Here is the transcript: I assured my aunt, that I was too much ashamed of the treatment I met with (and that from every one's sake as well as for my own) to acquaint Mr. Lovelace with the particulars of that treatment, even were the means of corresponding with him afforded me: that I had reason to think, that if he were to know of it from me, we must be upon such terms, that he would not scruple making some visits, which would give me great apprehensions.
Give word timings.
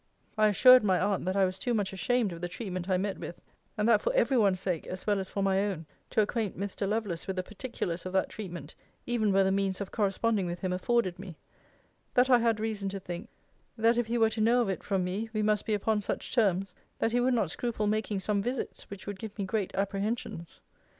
I 0.35 0.47
assured 0.47 0.83
my 0.83 0.99
aunt, 0.99 1.25
that 1.25 1.35
I 1.35 1.45
was 1.45 1.59
too 1.59 1.75
much 1.75 1.93
ashamed 1.93 2.33
of 2.33 2.41
the 2.41 2.47
treatment 2.47 2.89
I 2.89 2.97
met 2.97 3.19
with 3.19 3.39
(and 3.77 3.87
that 3.87 4.01
from 4.01 4.13
every 4.15 4.35
one's 4.35 4.59
sake 4.59 4.87
as 4.87 5.05
well 5.05 5.19
as 5.19 5.29
for 5.29 5.43
my 5.43 5.63
own) 5.63 5.85
to 6.09 6.21
acquaint 6.23 6.57
Mr. 6.59 6.89
Lovelace 6.89 7.27
with 7.27 7.35
the 7.35 7.43
particulars 7.43 8.03
of 8.07 8.13
that 8.13 8.27
treatment, 8.29 8.73
even 9.05 9.31
were 9.31 9.43
the 9.43 9.51
means 9.51 9.79
of 9.79 9.91
corresponding 9.91 10.47
with 10.47 10.57
him 10.61 10.73
afforded 10.73 11.19
me: 11.19 11.37
that 12.15 12.31
I 12.31 12.39
had 12.39 12.59
reason 12.59 12.89
to 12.89 12.99
think, 12.99 13.29
that 13.77 13.95
if 13.95 14.07
he 14.07 14.17
were 14.17 14.31
to 14.31 14.41
know 14.41 14.61
of 14.63 14.69
it 14.69 14.81
from 14.81 15.03
me, 15.03 15.29
we 15.33 15.43
must 15.43 15.67
be 15.67 15.75
upon 15.75 16.01
such 16.01 16.33
terms, 16.33 16.73
that 16.97 17.11
he 17.11 17.19
would 17.19 17.35
not 17.35 17.51
scruple 17.51 17.85
making 17.85 18.21
some 18.21 18.41
visits, 18.41 18.89
which 18.89 19.05
would 19.05 19.19
give 19.19 19.37
me 19.37 19.45
great 19.45 19.69
apprehensions. 19.75 20.61